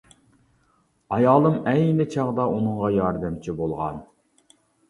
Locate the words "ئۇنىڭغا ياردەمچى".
2.55-3.59